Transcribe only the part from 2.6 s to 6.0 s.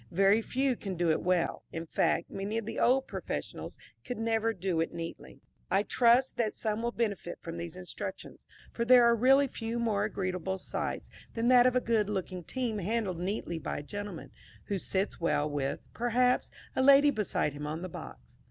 the old professionals could never do it neatly. I